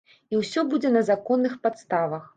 І 0.35 0.37
ўсё 0.39 0.63
будзе 0.71 0.91
на 0.95 1.05
законных 1.11 1.55
падставах. 1.67 2.29